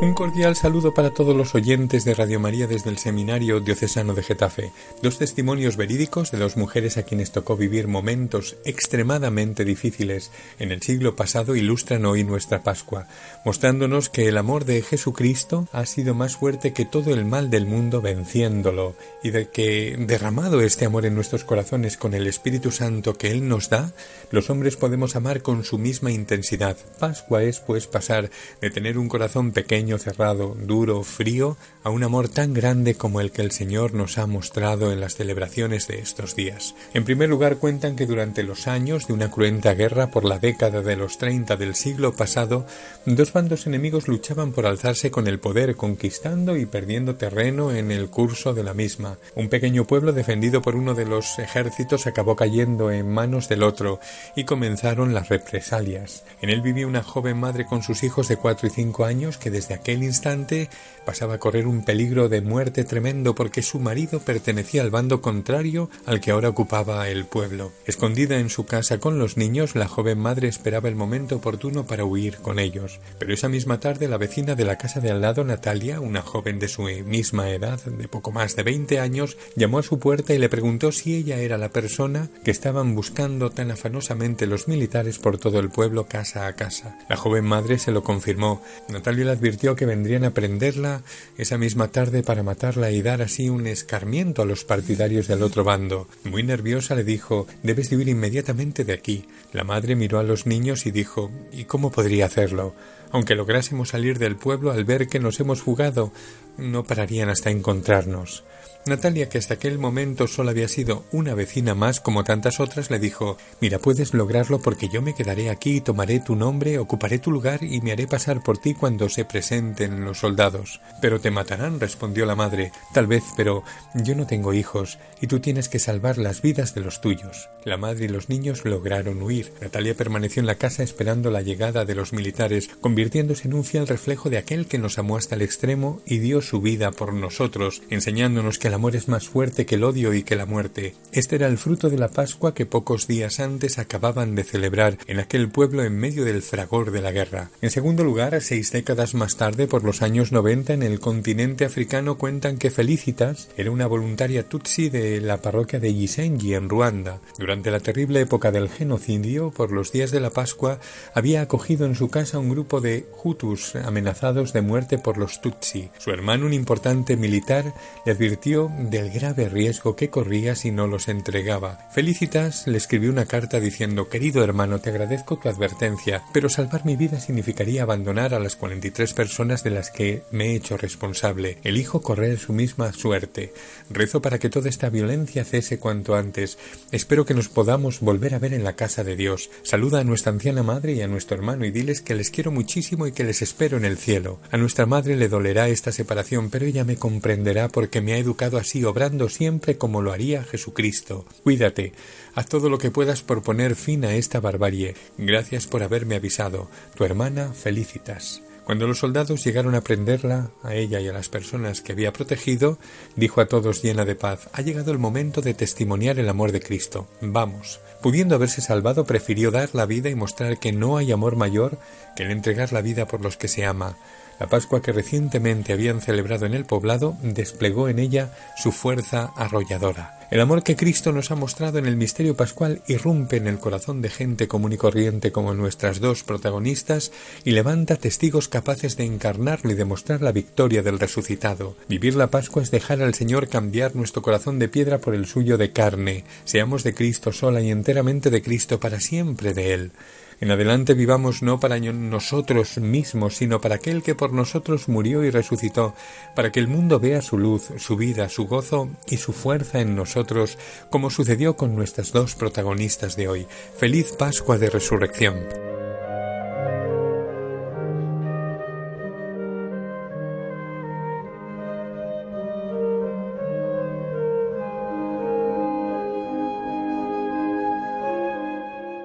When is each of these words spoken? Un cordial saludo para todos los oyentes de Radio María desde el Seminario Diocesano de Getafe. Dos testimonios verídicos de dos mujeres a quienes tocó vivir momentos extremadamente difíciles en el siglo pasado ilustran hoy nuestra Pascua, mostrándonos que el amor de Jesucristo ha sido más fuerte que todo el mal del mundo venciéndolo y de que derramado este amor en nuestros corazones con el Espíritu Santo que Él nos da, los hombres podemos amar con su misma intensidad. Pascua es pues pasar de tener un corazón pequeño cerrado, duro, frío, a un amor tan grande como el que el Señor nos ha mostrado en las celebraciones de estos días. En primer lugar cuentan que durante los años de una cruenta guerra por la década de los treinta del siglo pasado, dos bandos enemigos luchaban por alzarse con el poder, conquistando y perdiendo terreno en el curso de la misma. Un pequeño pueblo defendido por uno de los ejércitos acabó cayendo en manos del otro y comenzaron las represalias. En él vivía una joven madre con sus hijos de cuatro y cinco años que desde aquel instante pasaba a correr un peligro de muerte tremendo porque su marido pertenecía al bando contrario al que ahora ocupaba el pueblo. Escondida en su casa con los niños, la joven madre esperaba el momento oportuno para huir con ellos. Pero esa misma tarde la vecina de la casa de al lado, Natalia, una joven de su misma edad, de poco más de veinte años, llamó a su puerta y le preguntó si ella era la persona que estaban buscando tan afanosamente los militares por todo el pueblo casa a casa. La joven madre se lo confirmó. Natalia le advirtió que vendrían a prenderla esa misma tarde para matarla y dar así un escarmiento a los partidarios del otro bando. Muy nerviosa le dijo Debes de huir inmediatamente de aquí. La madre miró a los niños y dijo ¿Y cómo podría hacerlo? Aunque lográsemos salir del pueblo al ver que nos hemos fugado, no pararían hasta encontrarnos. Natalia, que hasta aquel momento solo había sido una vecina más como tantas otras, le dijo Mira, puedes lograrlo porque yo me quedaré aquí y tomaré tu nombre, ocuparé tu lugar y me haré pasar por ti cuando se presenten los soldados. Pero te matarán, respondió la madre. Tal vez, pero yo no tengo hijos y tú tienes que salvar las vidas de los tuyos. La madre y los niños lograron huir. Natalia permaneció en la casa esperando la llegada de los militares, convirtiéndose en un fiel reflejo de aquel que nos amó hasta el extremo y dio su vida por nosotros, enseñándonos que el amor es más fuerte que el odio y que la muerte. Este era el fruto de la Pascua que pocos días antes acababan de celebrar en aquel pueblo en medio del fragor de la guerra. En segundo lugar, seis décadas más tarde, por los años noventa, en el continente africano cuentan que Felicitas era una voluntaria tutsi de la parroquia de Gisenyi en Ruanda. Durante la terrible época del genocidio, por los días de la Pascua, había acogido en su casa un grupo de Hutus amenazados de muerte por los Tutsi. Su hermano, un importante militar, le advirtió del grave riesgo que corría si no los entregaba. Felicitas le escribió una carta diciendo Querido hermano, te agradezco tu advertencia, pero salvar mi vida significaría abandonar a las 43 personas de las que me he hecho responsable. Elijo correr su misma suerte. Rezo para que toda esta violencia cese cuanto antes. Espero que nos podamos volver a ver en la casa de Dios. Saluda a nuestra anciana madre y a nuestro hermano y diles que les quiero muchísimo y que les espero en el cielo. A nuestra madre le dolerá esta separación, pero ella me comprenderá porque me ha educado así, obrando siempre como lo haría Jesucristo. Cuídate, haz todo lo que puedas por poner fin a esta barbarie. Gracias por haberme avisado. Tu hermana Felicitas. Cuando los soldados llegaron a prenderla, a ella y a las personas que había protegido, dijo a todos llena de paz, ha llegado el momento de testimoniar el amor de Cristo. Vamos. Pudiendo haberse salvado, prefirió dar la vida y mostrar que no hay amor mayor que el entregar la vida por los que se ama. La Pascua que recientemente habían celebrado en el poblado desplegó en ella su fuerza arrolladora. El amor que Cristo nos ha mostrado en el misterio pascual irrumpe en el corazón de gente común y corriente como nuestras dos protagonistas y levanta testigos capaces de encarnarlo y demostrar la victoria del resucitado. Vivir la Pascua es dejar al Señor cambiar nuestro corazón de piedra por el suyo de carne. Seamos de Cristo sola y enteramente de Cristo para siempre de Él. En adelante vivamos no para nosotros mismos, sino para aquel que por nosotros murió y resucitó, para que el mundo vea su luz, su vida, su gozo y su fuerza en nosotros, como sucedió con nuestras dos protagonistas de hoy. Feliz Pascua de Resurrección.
Un 0.00 0.14
cordial 0.14 0.54
saludo 0.54 0.94
para 0.94 1.10
todos 1.10 1.34
los 1.34 1.56
oyentes 1.56 2.04
de 2.04 2.14
Radio 2.14 2.38
María 2.38 2.68
desde 2.68 2.88
el 2.88 2.98
Seminario 2.98 3.58
Diocesano 3.58 4.14
de 4.14 4.22
Getafe. 4.22 4.70
Dos 5.02 5.18
testimonios 5.18 5.76
verídicos 5.76 6.30
de 6.30 6.38
dos 6.38 6.56
mujeres 6.56 6.96
a 6.98 7.02
quienes 7.02 7.32
tocó 7.32 7.56
vivir 7.56 7.88
momentos 7.88 8.56
extremadamente 8.64 9.64
difíciles 9.64 10.30
en 10.60 10.70
el 10.70 10.82
siglo 10.82 11.16
pasado 11.16 11.56
ilustran 11.56 12.06
hoy 12.06 12.22
nuestra 12.22 12.62
Pascua, 12.62 13.08
mostrándonos 13.44 14.08
que 14.08 14.28
el 14.28 14.38
amor 14.38 14.66
de 14.66 14.82
Jesucristo 14.82 15.66
ha 15.72 15.84
sido 15.84 16.14
más 16.14 16.36
fuerte 16.36 16.72
que 16.72 16.84
todo 16.84 17.12
el 17.12 17.24
mal 17.24 17.50
del 17.50 17.66
mundo 17.66 18.00
venciéndolo 18.00 18.94
y 19.24 19.30
de 19.30 19.48
que 19.48 19.96
derramado 19.98 20.60
este 20.60 20.84
amor 20.84 21.06
en 21.06 21.16
nuestros 21.16 21.42
corazones 21.42 21.96
con 21.96 22.14
el 22.14 22.28
Espíritu 22.28 22.70
Santo 22.70 23.14
que 23.14 23.32
Él 23.32 23.48
nos 23.48 23.68
da, 23.68 23.92
los 24.30 24.48
hombres 24.48 24.76
podemos 24.76 25.16
amar 25.16 25.42
con 25.42 25.64
su 25.64 25.76
misma 25.76 26.12
intensidad. 26.12 26.76
Pascua 27.00 27.42
es 27.42 27.58
pues 27.58 27.88
pasar 27.88 28.30
de 28.60 28.70
tener 28.70 28.96
un 28.96 29.08
corazón 29.08 29.50
pequeño 29.50 29.87
cerrado, 29.96 30.54
duro, 30.60 31.02
frío, 31.04 31.56
a 31.82 31.90
un 31.90 32.04
amor 32.04 32.28
tan 32.28 32.52
grande 32.52 32.96
como 32.96 33.22
el 33.22 33.30
que 33.30 33.40
el 33.40 33.52
Señor 33.52 33.94
nos 33.94 34.18
ha 34.18 34.26
mostrado 34.26 34.92
en 34.92 35.00
las 35.00 35.14
celebraciones 35.14 35.88
de 35.88 36.00
estos 36.00 36.36
días. 36.36 36.74
En 36.92 37.04
primer 37.04 37.30
lugar 37.30 37.56
cuentan 37.56 37.96
que 37.96 38.04
durante 38.04 38.42
los 38.42 38.66
años 38.66 39.06
de 39.06 39.14
una 39.14 39.30
cruenta 39.30 39.72
guerra 39.72 40.10
por 40.10 40.24
la 40.24 40.38
década 40.38 40.82
de 40.82 40.96
los 40.96 41.16
treinta 41.16 41.56
del 41.56 41.74
siglo 41.74 42.12
pasado, 42.12 42.66
dos 43.06 43.32
bandos 43.32 43.66
enemigos 43.66 44.08
luchaban 44.08 44.52
por 44.52 44.66
alzarse 44.66 45.10
con 45.10 45.28
el 45.28 45.38
poder, 45.38 45.76
conquistando 45.76 46.56
y 46.58 46.66
perdiendo 46.66 47.14
terreno 47.14 47.72
en 47.72 47.90
el 47.90 48.10
curso 48.10 48.52
de 48.52 48.64
la 48.64 48.74
misma. 48.74 49.16
Un 49.34 49.48
pequeño 49.48 49.86
pueblo 49.86 50.12
defendido 50.12 50.60
por 50.60 50.74
uno 50.74 50.94
de 50.94 51.06
los 51.06 51.38
ejércitos 51.38 52.06
acabó 52.06 52.36
cayendo 52.36 52.90
en 52.90 53.08
manos 53.08 53.48
del 53.48 53.62
otro 53.62 54.00
y 54.34 54.44
comenzaron 54.44 55.14
las 55.14 55.28
represalias. 55.28 56.24
En 56.42 56.50
él 56.50 56.60
vivía 56.60 56.86
una 56.86 57.02
joven 57.02 57.38
madre 57.38 57.64
con 57.64 57.82
sus 57.82 58.02
hijos 58.02 58.26
de 58.28 58.36
cuatro 58.36 58.66
y 58.66 58.70
cinco 58.70 59.04
años 59.04 59.38
que 59.38 59.50
desde 59.50 59.74
aquel 59.78 60.02
instante 60.02 60.68
pasaba 61.08 61.34
a 61.34 61.38
correr 61.38 61.66
un 61.66 61.86
peligro 61.86 62.28
de 62.28 62.42
muerte 62.42 62.84
tremendo 62.84 63.34
porque 63.34 63.62
su 63.62 63.80
marido 63.80 64.20
pertenecía 64.20 64.82
al 64.82 64.90
bando 64.90 65.22
contrario 65.22 65.88
al 66.04 66.20
que 66.20 66.32
ahora 66.32 66.50
ocupaba 66.50 67.08
el 67.08 67.24
pueblo. 67.24 67.72
Escondida 67.86 68.38
en 68.38 68.50
su 68.50 68.66
casa 68.66 68.98
con 68.98 69.18
los 69.18 69.38
niños, 69.38 69.74
la 69.74 69.88
joven 69.88 70.18
madre 70.18 70.48
esperaba 70.48 70.88
el 70.88 70.96
momento 70.96 71.36
oportuno 71.36 71.86
para 71.86 72.04
huir 72.04 72.36
con 72.36 72.58
ellos. 72.58 73.00
Pero 73.18 73.32
esa 73.32 73.48
misma 73.48 73.80
tarde 73.80 74.06
la 74.06 74.18
vecina 74.18 74.54
de 74.54 74.66
la 74.66 74.76
casa 74.76 75.00
de 75.00 75.10
al 75.10 75.22
lado, 75.22 75.44
Natalia, 75.44 76.00
una 76.00 76.20
joven 76.20 76.58
de 76.58 76.68
su 76.68 76.82
misma 76.82 77.48
edad, 77.50 77.82
de 77.82 78.08
poco 78.08 78.30
más 78.30 78.54
de 78.54 78.64
veinte 78.64 79.00
años, 79.00 79.38
llamó 79.56 79.78
a 79.78 79.82
su 79.82 79.98
puerta 79.98 80.34
y 80.34 80.38
le 80.38 80.50
preguntó 80.50 80.92
si 80.92 81.14
ella 81.14 81.38
era 81.38 81.56
la 81.56 81.70
persona 81.70 82.28
que 82.44 82.50
estaban 82.50 82.94
buscando 82.94 83.50
tan 83.50 83.70
afanosamente 83.70 84.46
los 84.46 84.68
militares 84.68 85.18
por 85.18 85.38
todo 85.38 85.58
el 85.58 85.70
pueblo 85.70 86.06
casa 86.06 86.46
a 86.46 86.52
casa. 86.52 86.98
La 87.08 87.16
joven 87.16 87.44
madre 87.44 87.78
se 87.78 87.92
lo 87.92 88.04
confirmó. 88.04 88.62
Natalia 88.90 89.24
le 89.24 89.30
advirtió 89.30 89.67
que 89.76 89.86
vendrían 89.86 90.24
a 90.24 90.34
prenderla 90.34 91.02
esa 91.36 91.58
misma 91.58 91.88
tarde 91.88 92.22
para 92.22 92.42
matarla 92.42 92.90
y 92.90 93.02
dar 93.02 93.22
así 93.22 93.48
un 93.48 93.66
escarmiento 93.66 94.42
a 94.42 94.46
los 94.46 94.64
partidarios 94.64 95.28
del 95.28 95.42
otro 95.42 95.64
bando. 95.64 96.08
Muy 96.24 96.42
nerviosa 96.42 96.94
le 96.94 97.04
dijo 97.04 97.46
Debes 97.62 97.90
de 97.90 97.96
huir 97.96 98.08
inmediatamente 98.08 98.84
de 98.84 98.92
aquí. 98.92 99.24
La 99.52 99.64
madre 99.64 99.96
miró 99.96 100.18
a 100.18 100.22
los 100.22 100.46
niños 100.46 100.86
y 100.86 100.90
dijo 100.90 101.30
¿Y 101.52 101.64
cómo 101.64 101.90
podría 101.90 102.26
hacerlo? 102.26 102.74
Aunque 103.10 103.34
lográsemos 103.34 103.90
salir 103.90 104.18
del 104.18 104.36
pueblo 104.36 104.70
al 104.70 104.84
ver 104.84 105.08
que 105.08 105.18
nos 105.18 105.40
hemos 105.40 105.62
fugado, 105.62 106.12
no 106.58 106.84
pararían 106.84 107.30
hasta 107.30 107.50
encontrarnos. 107.50 108.44
Natalia, 108.88 109.28
que 109.28 109.38
hasta 109.38 109.54
aquel 109.54 109.78
momento 109.78 110.26
solo 110.26 110.50
había 110.50 110.66
sido 110.66 111.04
una 111.12 111.34
vecina 111.34 111.74
más 111.74 112.00
como 112.00 112.24
tantas 112.24 112.58
otras, 112.58 112.90
le 112.90 112.98
dijo 112.98 113.36
Mira, 113.60 113.78
puedes 113.78 114.14
lograrlo 114.14 114.60
porque 114.60 114.88
yo 114.88 115.02
me 115.02 115.14
quedaré 115.14 115.50
aquí 115.50 115.76
y 115.76 115.80
tomaré 115.80 116.20
tu 116.20 116.36
nombre, 116.36 116.78
ocuparé 116.78 117.18
tu 117.18 117.30
lugar 117.30 117.62
y 117.62 117.80
me 117.82 117.92
haré 117.92 118.06
pasar 118.06 118.42
por 118.42 118.58
ti 118.58 118.74
cuando 118.74 119.08
se 119.08 119.26
presenten 119.58 120.04
los 120.04 120.18
soldados. 120.18 120.80
Pero 121.00 121.20
te 121.20 121.30
matarán, 121.30 121.80
respondió 121.80 122.26
la 122.26 122.36
madre. 122.36 122.72
Tal 122.92 123.06
vez, 123.06 123.24
pero 123.36 123.64
yo 123.94 124.14
no 124.14 124.26
tengo 124.26 124.54
hijos 124.54 124.98
y 125.20 125.26
tú 125.26 125.40
tienes 125.40 125.68
que 125.68 125.78
salvar 125.78 126.18
las 126.18 126.42
vidas 126.42 126.74
de 126.74 126.80
los 126.80 127.00
tuyos. 127.00 127.48
La 127.64 127.76
madre 127.76 128.06
y 128.06 128.08
los 128.08 128.28
niños 128.28 128.64
lograron 128.64 129.20
huir. 129.20 129.52
Natalia 129.60 129.94
permaneció 129.94 130.40
en 130.40 130.46
la 130.46 130.54
casa 130.54 130.82
esperando 130.82 131.30
la 131.30 131.42
llegada 131.42 131.84
de 131.84 131.94
los 131.94 132.12
militares, 132.12 132.70
convirtiéndose 132.80 133.48
en 133.48 133.54
un 133.54 133.64
fiel 133.64 133.86
reflejo 133.86 134.30
de 134.30 134.38
aquel 134.38 134.66
que 134.66 134.78
nos 134.78 134.98
amó 134.98 135.16
hasta 135.16 135.34
el 135.34 135.42
extremo 135.42 136.00
y 136.06 136.18
dio 136.18 136.40
su 136.40 136.60
vida 136.60 136.90
por 136.92 137.12
nosotros, 137.12 137.82
enseñándonos 137.90 138.58
que 138.58 138.68
el 138.68 138.74
amor 138.74 138.96
es 138.96 139.08
más 139.08 139.28
fuerte 139.28 139.66
que 139.66 139.74
el 139.74 139.84
odio 139.84 140.14
y 140.14 140.22
que 140.22 140.36
la 140.36 140.46
muerte. 140.46 140.94
Este 141.12 141.36
era 141.36 141.46
el 141.46 141.58
fruto 141.58 141.90
de 141.90 141.98
la 141.98 142.08
Pascua 142.08 142.54
que 142.54 142.66
pocos 142.66 143.06
días 143.06 143.40
antes 143.40 143.78
acababan 143.78 144.34
de 144.34 144.44
celebrar 144.44 144.98
en 145.06 145.20
aquel 145.20 145.48
pueblo 145.48 145.82
en 145.82 145.96
medio 145.96 146.24
del 146.24 146.42
fragor 146.42 146.90
de 146.90 147.02
la 147.02 147.12
guerra. 147.12 147.50
En 147.60 147.70
segundo 147.70 148.04
lugar, 148.04 148.40
seis 148.40 148.72
décadas 148.72 149.14
más 149.14 149.36
tarde, 149.36 149.47
por 149.48 149.82
los 149.82 150.02
años 150.02 150.30
noventa, 150.30 150.74
en 150.74 150.82
el 150.82 151.00
continente 151.00 151.64
africano 151.64 152.18
cuentan 152.18 152.58
que 152.58 152.70
Felicitas 152.70 153.48
era 153.56 153.70
una 153.70 153.86
voluntaria 153.86 154.46
tutsi 154.46 154.90
de 154.90 155.22
la 155.22 155.38
parroquia 155.38 155.80
de 155.80 155.92
Gisenyi 155.92 156.54
en 156.54 156.68
Ruanda. 156.68 157.20
Durante 157.38 157.70
la 157.70 157.80
terrible 157.80 158.20
época 158.20 158.52
del 158.52 158.68
genocidio, 158.68 159.50
por 159.50 159.72
los 159.72 159.90
días 159.90 160.10
de 160.10 160.20
la 160.20 160.30
Pascua, 160.30 160.80
había 161.14 161.40
acogido 161.40 161.86
en 161.86 161.94
su 161.94 162.10
casa 162.10 162.38
un 162.38 162.50
grupo 162.50 162.82
de 162.82 163.06
Hutus 163.24 163.74
amenazados 163.74 164.52
de 164.52 164.60
muerte 164.60 164.98
por 164.98 165.16
los 165.16 165.40
Tutsi. 165.40 165.88
Su 165.98 166.10
hermano, 166.10 166.44
un 166.44 166.52
importante 166.52 167.16
militar, 167.16 167.72
le 168.04 168.12
advirtió 168.12 168.70
del 168.78 169.10
grave 169.10 169.48
riesgo 169.48 169.96
que 169.96 170.10
corría 170.10 170.56
si 170.56 170.70
no 170.70 170.86
los 170.86 171.08
entregaba. 171.08 171.88
Felicitas 171.90 172.66
le 172.66 172.76
escribió 172.76 173.10
una 173.10 173.24
carta 173.24 173.60
diciendo 173.60 174.10
Querido 174.10 174.44
hermano, 174.44 174.78
te 174.80 174.90
agradezco 174.90 175.38
tu 175.38 175.48
advertencia, 175.48 176.22
pero 176.34 176.50
salvar 176.50 176.84
mi 176.84 176.96
vida 176.96 177.18
significaría 177.18 177.82
abandonar 177.82 178.34
a 178.34 178.38
las 178.38 178.56
43 178.56 179.14
personas 179.38 179.62
de 179.62 179.70
las 179.70 179.92
que 179.92 180.22
me 180.32 180.46
he 180.46 180.56
hecho 180.56 180.76
responsable. 180.76 181.58
Elijo 181.62 182.02
correr 182.02 182.40
su 182.40 182.52
misma 182.52 182.92
suerte. 182.92 183.54
Rezo 183.88 184.20
para 184.20 184.40
que 184.40 184.50
toda 184.50 184.68
esta 184.68 184.90
violencia 184.90 185.44
cese 185.44 185.78
cuanto 185.78 186.16
antes. 186.16 186.58
Espero 186.90 187.24
que 187.24 187.34
nos 187.34 187.48
podamos 187.48 188.00
volver 188.00 188.34
a 188.34 188.40
ver 188.40 188.52
en 188.52 188.64
la 188.64 188.72
casa 188.72 189.04
de 189.04 189.14
Dios. 189.14 189.48
Saluda 189.62 190.00
a 190.00 190.04
nuestra 190.04 190.32
anciana 190.32 190.64
madre 190.64 190.94
y 190.94 191.02
a 191.02 191.06
nuestro 191.06 191.36
hermano 191.36 191.64
y 191.64 191.70
diles 191.70 192.00
que 192.00 192.16
les 192.16 192.30
quiero 192.30 192.50
muchísimo 192.50 193.06
y 193.06 193.12
que 193.12 193.22
les 193.22 193.40
espero 193.40 193.76
en 193.76 193.84
el 193.84 193.96
cielo. 193.96 194.40
A 194.50 194.56
nuestra 194.56 194.86
madre 194.86 195.14
le 195.14 195.28
dolerá 195.28 195.68
esta 195.68 195.92
separación, 195.92 196.50
pero 196.50 196.66
ella 196.66 196.82
me 196.82 196.96
comprenderá 196.96 197.68
porque 197.68 198.00
me 198.00 198.14
ha 198.14 198.18
educado 198.18 198.58
así, 198.58 198.82
obrando 198.82 199.28
siempre 199.28 199.78
como 199.78 200.02
lo 200.02 200.10
haría 200.10 200.42
Jesucristo. 200.42 201.26
Cuídate, 201.44 201.92
haz 202.34 202.48
todo 202.48 202.68
lo 202.68 202.78
que 202.78 202.90
puedas 202.90 203.22
por 203.22 203.44
poner 203.44 203.76
fin 203.76 204.04
a 204.04 204.14
esta 204.14 204.40
barbarie. 204.40 204.96
Gracias 205.16 205.68
por 205.68 205.84
haberme 205.84 206.16
avisado. 206.16 206.68
Tu 206.96 207.04
hermana 207.04 207.52
Felicitas. 207.52 208.42
Cuando 208.68 208.86
los 208.86 208.98
soldados 208.98 209.42
llegaron 209.42 209.74
a 209.74 209.80
prenderla, 209.80 210.50
a 210.62 210.74
ella 210.74 211.00
y 211.00 211.08
a 211.08 211.12
las 211.14 211.30
personas 211.30 211.80
que 211.80 211.92
había 211.92 212.12
protegido, 212.12 212.76
dijo 213.16 213.40
a 213.40 213.46
todos 213.46 213.80
llena 213.82 214.04
de 214.04 214.14
paz, 214.14 214.50
ha 214.52 214.60
llegado 214.60 214.92
el 214.92 214.98
momento 214.98 215.40
de 215.40 215.54
testimoniar 215.54 216.18
el 216.18 216.28
amor 216.28 216.52
de 216.52 216.60
Cristo. 216.60 217.08
Vamos. 217.22 217.80
Pudiendo 218.02 218.34
haberse 218.34 218.60
salvado, 218.60 219.06
prefirió 219.06 219.50
dar 219.50 219.70
la 219.72 219.86
vida 219.86 220.10
y 220.10 220.14
mostrar 220.14 220.58
que 220.58 220.72
no 220.72 220.98
hay 220.98 221.12
amor 221.12 221.34
mayor 221.34 221.78
que 222.14 222.24
el 222.24 222.30
entregar 222.30 222.74
la 222.74 222.82
vida 222.82 223.08
por 223.08 223.22
los 223.22 223.38
que 223.38 223.48
se 223.48 223.64
ama. 223.64 223.96
La 224.38 224.46
Pascua 224.46 224.80
que 224.80 224.92
recientemente 224.92 225.72
habían 225.72 226.00
celebrado 226.00 226.46
en 226.46 226.54
el 226.54 226.64
poblado 226.64 227.16
desplegó 227.22 227.88
en 227.88 227.98
ella 227.98 228.32
su 228.56 228.70
fuerza 228.70 229.32
arrolladora. 229.36 230.18
El 230.30 230.40
amor 230.40 230.62
que 230.62 230.76
Cristo 230.76 231.10
nos 231.10 231.30
ha 231.30 231.36
mostrado 231.36 231.78
en 231.78 231.86
el 231.86 231.96
misterio 231.96 232.36
pascual 232.36 232.82
irrumpe 232.86 233.36
en 233.36 233.46
el 233.46 233.58
corazón 233.58 234.02
de 234.02 234.10
gente 234.10 234.46
común 234.46 234.74
y 234.74 234.76
corriente 234.76 235.32
como 235.32 235.54
nuestras 235.54 236.00
dos 236.00 236.22
protagonistas 236.22 237.12
y 237.44 237.52
levanta 237.52 237.96
testigos 237.96 238.46
capaces 238.46 238.98
de 238.98 239.04
encarnarlo 239.04 239.70
y 239.70 239.74
demostrar 239.74 240.20
la 240.20 240.32
victoria 240.32 240.82
del 240.82 240.98
resucitado. 240.98 241.76
Vivir 241.88 242.14
la 242.14 242.26
Pascua 242.26 242.62
es 242.62 242.70
dejar 242.70 243.00
al 243.00 243.14
Señor 243.14 243.48
cambiar 243.48 243.96
nuestro 243.96 244.20
corazón 244.20 244.58
de 244.58 244.68
piedra 244.68 244.98
por 244.98 245.14
el 245.14 245.26
suyo 245.26 245.56
de 245.56 245.72
carne. 245.72 246.24
Seamos 246.44 246.84
de 246.84 246.94
Cristo 246.94 247.32
sola 247.32 247.62
y 247.62 247.70
enteramente 247.70 248.28
de 248.28 248.42
Cristo 248.42 248.78
para 248.78 249.00
siempre 249.00 249.54
de 249.54 249.72
Él. 249.72 249.92
En 250.40 250.52
adelante 250.52 250.94
vivamos 250.94 251.42
no 251.42 251.58
para 251.58 251.78
nosotros 251.80 252.78
mismos, 252.78 253.36
sino 253.36 253.60
para 253.60 253.76
aquel 253.76 254.02
que 254.02 254.14
por 254.14 254.32
nosotros 254.32 254.88
murió 254.88 255.24
y 255.24 255.30
resucitó, 255.30 255.94
para 256.36 256.52
que 256.52 256.60
el 256.60 256.68
mundo 256.68 257.00
vea 257.00 257.22
su 257.22 257.38
luz, 257.38 257.72
su 257.78 257.96
vida, 257.96 258.28
su 258.28 258.46
gozo 258.46 258.88
y 259.08 259.16
su 259.16 259.32
fuerza 259.32 259.80
en 259.80 259.96
nosotros, 259.96 260.56
como 260.90 261.10
sucedió 261.10 261.56
con 261.56 261.74
nuestras 261.74 262.12
dos 262.12 262.36
protagonistas 262.36 263.16
de 263.16 263.28
hoy. 263.28 263.46
Feliz 263.76 264.12
Pascua 264.12 264.58
de 264.58 264.70
Resurrección. 264.70 265.67